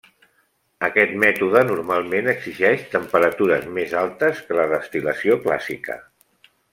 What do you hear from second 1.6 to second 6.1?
normalment exigeix temperatures més altes que la destil·lació clàssica.